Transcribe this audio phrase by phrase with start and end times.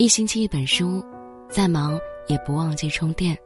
[0.00, 1.04] 一星期一本书，
[1.50, 1.98] 再忙
[2.28, 3.36] 也不忘记充电。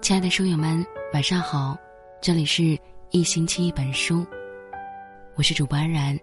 [0.00, 1.76] 亲爱的书友们，晚上好，
[2.22, 2.78] 这里是
[3.10, 4.24] 一星期一本书，
[5.34, 6.16] 我是主播安然。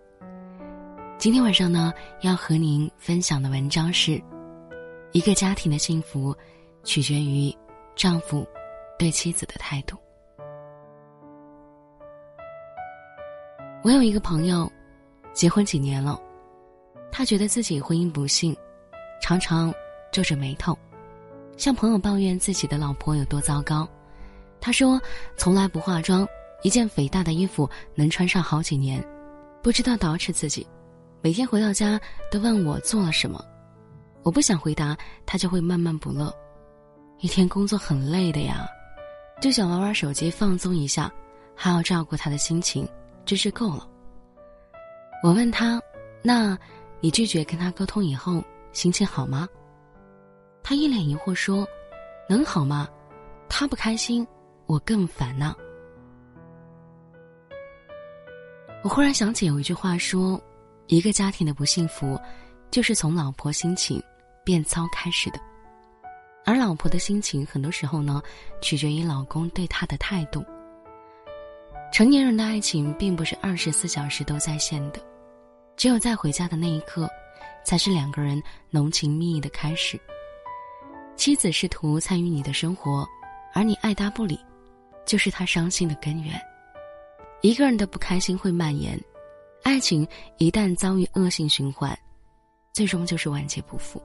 [1.17, 4.17] 今天晚上呢，要和您分享的文章是：
[5.11, 6.33] 一个家庭的幸福，
[6.85, 7.53] 取决于
[7.97, 8.47] 丈夫
[8.97, 9.97] 对妻子的态度。
[13.83, 14.71] 我有一个朋友，
[15.33, 16.17] 结婚几年了，
[17.11, 18.55] 他觉得自己婚姻不幸。
[19.23, 19.73] 常常
[20.11, 20.77] 皱着眉头，
[21.55, 23.87] 向朋友抱怨自己的老婆有多糟糕。
[24.59, 25.01] 他说
[25.37, 26.27] ：“从来不化妆，
[26.61, 29.01] 一件肥大的衣服能穿上好几年，
[29.61, 30.67] 不知道捯饬自己，
[31.21, 31.97] 每天回到家
[32.29, 33.41] 都问我做了什么。
[34.23, 34.93] 我不想回答，
[35.25, 36.29] 他就会闷闷不乐。
[37.19, 38.67] 一天工作很累的呀，
[39.39, 41.09] 就想玩玩手机放松一下，
[41.55, 42.85] 还要照顾他的心情，
[43.23, 43.87] 真是够了。”
[45.23, 45.81] 我问他
[46.21, 46.57] ：“那，
[46.99, 48.43] 你拒绝跟他沟通以后？”
[48.73, 49.47] 心情好吗？
[50.61, 51.67] 他一脸疑惑说
[52.27, 52.89] ：“能好吗？
[53.47, 54.27] 他不开心，
[54.65, 55.55] 我更烦呢。”
[58.83, 60.41] 我忽然想起有一句话说
[60.87, 62.19] ：“一个家庭的不幸福，
[62.71, 64.01] 就是从老婆心情
[64.43, 65.39] 变糟开始的。”
[66.45, 68.21] 而老婆的心情，很多时候呢，
[68.61, 70.43] 取决于老公对她的态度。
[71.91, 74.99] 成年人的爱情并不是二十四小时都在线的，
[75.77, 77.07] 只有在回家的那一刻。
[77.63, 79.99] 才是两个人浓情蜜意的开始。
[81.15, 83.07] 妻子试图参与你的生活，
[83.53, 84.39] 而你爱答不理，
[85.05, 86.39] 就是他伤心的根源。
[87.41, 88.99] 一个人的不开心会蔓延，
[89.63, 91.97] 爱情一旦遭遇恶性循环，
[92.71, 94.01] 最终就是万劫不复。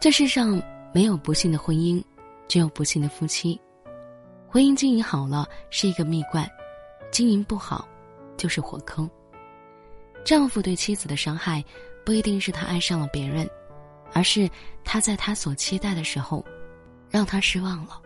[0.00, 2.02] 这世上没有不幸的婚姻，
[2.48, 3.58] 只有不幸的夫妻。
[4.48, 6.48] 婚姻经营好了是一个蜜罐，
[7.10, 7.88] 经营不好，
[8.36, 9.08] 就是火坑。
[10.26, 11.64] 丈夫对妻子的伤害。
[12.04, 13.50] 不一定是他爱上了别人，
[14.12, 14.48] 而是
[14.84, 16.44] 他在他所期待的时候，
[17.10, 18.00] 让他失望了。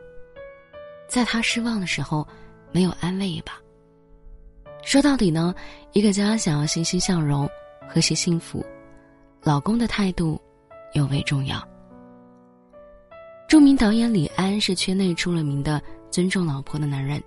[1.07, 2.27] 在他失望的时候，
[2.73, 3.53] 没有安慰一把。
[4.83, 5.55] 说到底呢，
[5.93, 7.47] 一个家想要欣欣向荣、
[7.87, 8.65] 和谐幸福，
[9.43, 10.41] 老公的态度
[10.95, 11.63] 尤为重要。
[13.47, 15.79] 著名导演李安是圈内出了名的
[16.11, 17.23] 尊重老婆的男人。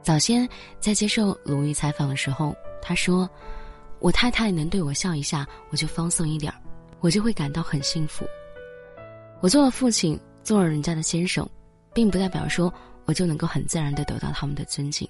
[0.00, 0.48] 早先
[0.78, 3.28] 在接受鲁豫采访的时候，他说。
[4.00, 6.58] 我太太能对我笑一下，我就放松一点儿，
[7.00, 8.24] 我就会感到很幸福。
[9.40, 11.48] 我做了父亲，做了人家的先生，
[11.92, 12.72] 并不代表说
[13.04, 15.08] 我就能够很自然的得到他们的尊敬。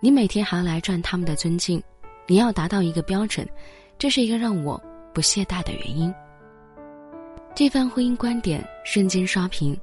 [0.00, 1.82] 你每天还要来赚他们的尊敬，
[2.26, 3.48] 你要达到一个标准，
[3.98, 4.80] 这是一个让我
[5.14, 6.12] 不懈怠的原因。
[7.54, 9.78] 这番婚姻观点瞬间刷屏，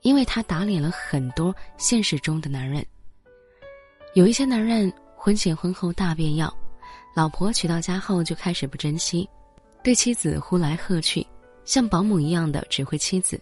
[0.00, 2.84] 因为他打脸了很多现实中的男人。
[4.14, 6.52] 有一些男人婚前婚后大变样。
[7.14, 9.28] 老婆娶到家后就开始不珍惜，
[9.82, 11.26] 对妻子呼来喝去，
[11.64, 13.38] 像保姆一样的指挥妻子，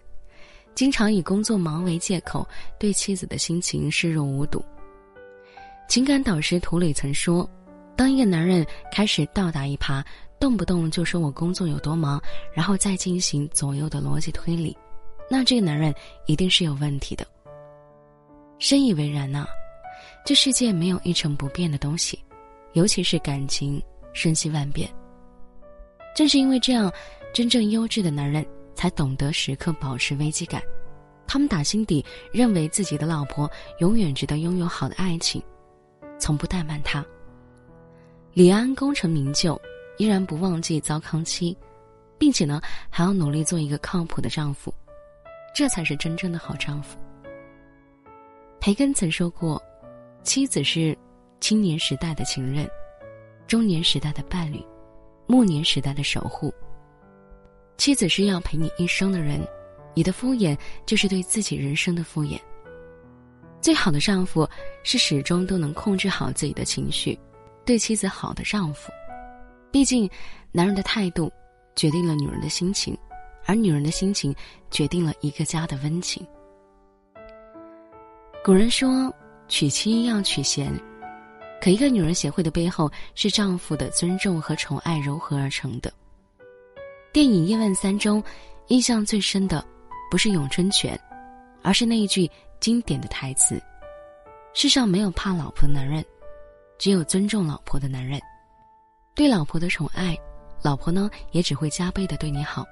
[0.75, 2.45] 经常以工作忙为借口
[2.77, 4.63] 对妻子的心情视若无睹。
[5.87, 7.49] 情感导师涂磊曾说
[7.95, 10.03] ：“当一个男人开始倒打一耙，
[10.39, 12.21] 动不动就说我工作有多忙，
[12.53, 14.75] 然后再进行左右的逻辑推理，
[15.29, 15.93] 那这个男人
[16.25, 17.25] 一定是有问题的。”
[18.59, 19.45] 深以为然呐，
[20.25, 22.19] 这世界没有一成不变的东西。
[22.73, 23.81] 尤其是感情
[24.13, 24.89] 瞬息万变。
[26.15, 26.91] 正是因为这样，
[27.33, 28.45] 真正优质的男人
[28.75, 30.61] 才懂得时刻保持危机感。
[31.27, 33.49] 他们打心底认为自己的老婆
[33.79, 35.41] 永远值得拥有好的爱情，
[36.19, 37.05] 从不怠慢她。
[38.33, 39.59] 李安功成名就，
[39.97, 41.57] 依然不忘记糟糠妻，
[42.17, 44.73] 并且呢还要努力做一个靠谱的丈夫，
[45.55, 46.97] 这才是真正的好丈夫。
[48.59, 49.61] 培根曾说过
[50.23, 50.97] ：“妻子是。”
[51.41, 52.69] 青年时代的情人，
[53.47, 54.63] 中年时代的伴侣，
[55.25, 56.53] 暮年时代的守护。
[57.77, 59.45] 妻子是要陪你一生的人，
[59.95, 62.39] 你的敷衍就是对自己人生的敷衍。
[63.59, 64.47] 最好的丈夫
[64.83, 67.19] 是始终都能控制好自己的情绪，
[67.65, 68.91] 对妻子好的丈夫。
[69.71, 70.07] 毕竟，
[70.51, 71.31] 男人的态度
[71.75, 72.95] 决定了女人的心情，
[73.47, 74.33] 而女人的心情
[74.69, 76.23] 决定了一个家的温情。
[78.43, 79.11] 古人说
[79.49, 80.71] ：“娶妻要娶贤。”
[81.61, 85.93] 可一个女人贤惠的背后，是丈夫的尊重和宠爱糅合而成的。
[87.13, 88.21] 电影《叶问三》中，
[88.69, 89.63] 印象最深的，
[90.09, 90.99] 不是咏春拳，
[91.61, 92.27] 而是那一句
[92.59, 93.61] 经典的台词
[94.55, 96.03] ：“世上没有怕老婆的男人，
[96.79, 98.19] 只有尊重老婆的男人。
[99.13, 100.17] 对老婆的宠爱，
[100.63, 102.63] 老婆呢也只会加倍的对你好；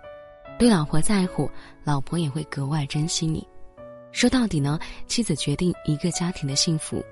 [0.57, 1.47] 对老婆在乎，
[1.83, 3.47] 老婆也会格外珍惜你。
[4.11, 7.05] 说到底呢，妻子决定一个家庭的幸福。”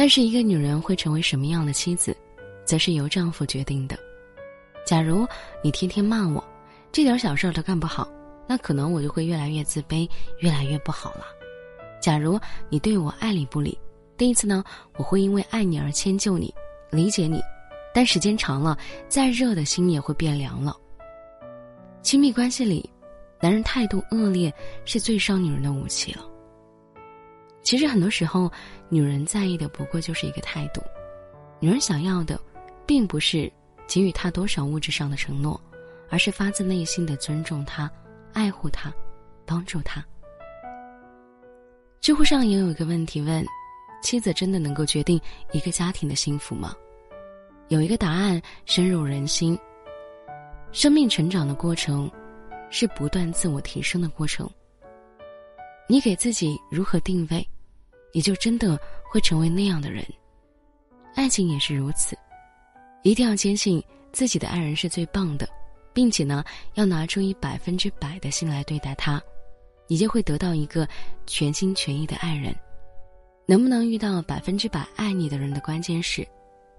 [0.00, 2.16] 但是，一个女人会成为什么样的妻子，
[2.64, 3.98] 则是由丈夫决定的。
[4.86, 5.26] 假如
[5.62, 6.42] 你天天骂我，
[6.90, 8.08] 这点小事都干不好，
[8.48, 10.08] 那可能我就会越来越自卑，
[10.38, 11.26] 越来越不好了。
[12.00, 13.78] 假如你对我爱理不理，
[14.16, 14.64] 第一次呢，
[14.96, 16.50] 我会因为爱你而迁就你，
[16.90, 17.38] 理解你，
[17.92, 20.74] 但时间长了，再热的心也会变凉了。
[22.00, 22.88] 亲密关系里，
[23.38, 24.50] 男人态度恶劣
[24.86, 26.24] 是最伤女人的武器了。
[27.70, 28.50] 其实很多时候，
[28.88, 30.82] 女人在意的不过就是一个态度。
[31.60, 32.36] 女人想要的，
[32.84, 33.48] 并不是
[33.86, 35.60] 给予他多少物质上的承诺，
[36.08, 37.88] 而是发自内心的尊重他、
[38.32, 38.92] 爱护他、
[39.46, 40.04] 帮助他。
[42.00, 43.46] 知乎上也有一个问题问：
[44.02, 45.20] 妻子真的能够决定
[45.52, 46.74] 一个家庭的幸福吗？
[47.68, 49.56] 有一个答案深入人心。
[50.72, 52.10] 生命成长的过程，
[52.68, 54.50] 是不断自我提升的过程。
[55.86, 57.48] 你给自己如何定位，
[58.12, 60.04] 你就真的会成为那样的人。
[61.14, 62.16] 爱情也是如此，
[63.02, 65.48] 一定要坚信自己的爱人是最棒的，
[65.92, 69.20] 并且呢，要拿出以百分之百的心来对待他，
[69.86, 70.88] 你就会得到一个
[71.26, 72.54] 全心全意的爱人。
[73.46, 76.26] 能不能遇到百分之百爱你的人的关键是。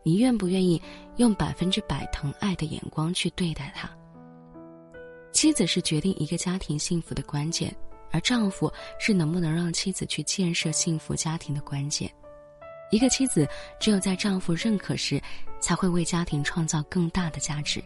[0.04, 0.82] 你愿不愿意
[1.18, 3.88] 用百分之百疼爱的眼光去对待他？
[5.32, 7.72] 妻子是决定一个家庭幸福的关键，
[8.12, 12.12] 而丈夫是能不能让妻子去建设幸福家庭的关键。
[12.92, 13.48] 一个妻子
[13.80, 15.22] 只有在丈夫认可时，
[15.60, 17.82] 才会为家庭创造更大的价值。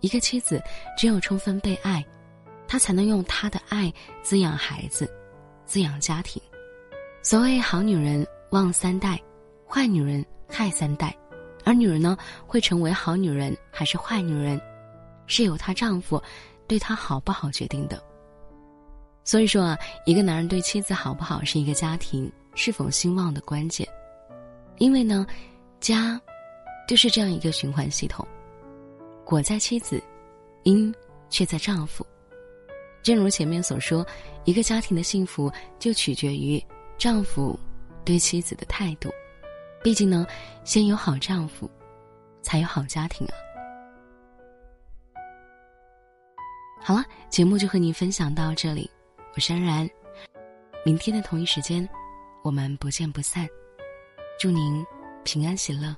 [0.00, 0.62] 一个妻子
[0.96, 2.04] 只有充分被爱，
[2.68, 3.92] 她才能用她的爱
[4.22, 5.12] 滋养孩子，
[5.66, 6.40] 滋养家庭。
[7.20, 9.20] 所谓好女人旺三代，
[9.68, 11.16] 坏女人害三代。
[11.64, 14.60] 而女人呢，会成为好女人还是坏女人，
[15.28, 16.20] 是由她丈夫
[16.66, 18.02] 对她好不好决定的。
[19.24, 23.86] 所以说啊，一个男人对妻子好不好，是一个家庭是否兴旺的关键。
[24.78, 25.26] 因为呢，
[25.80, 26.20] 家
[26.88, 28.26] 就是这样一个循环系统，
[29.24, 30.02] 果在妻子，
[30.64, 30.92] 因
[31.30, 32.04] 却在丈夫。
[33.02, 34.04] 正如前面所说，
[34.44, 36.62] 一个家庭的幸福就取决于
[36.98, 37.58] 丈夫
[38.04, 39.08] 对妻子的态度。
[39.82, 40.26] 毕竟呢，
[40.64, 41.70] 先有好丈夫，
[42.42, 43.34] 才有好家庭啊。
[46.80, 48.90] 好了，节目就和您分享到这里，
[49.34, 49.88] 我是安然。
[50.84, 51.88] 明天的同一时间，
[52.42, 53.48] 我们不见不散。
[54.38, 54.84] 祝您
[55.24, 55.96] 平安喜乐。